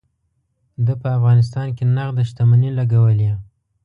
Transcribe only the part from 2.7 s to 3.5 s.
لګولې.